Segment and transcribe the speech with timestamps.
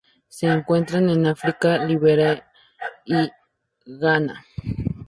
[0.27, 2.43] Se encuentran en África: Liberia
[3.05, 3.29] y
[3.85, 4.43] Ghana.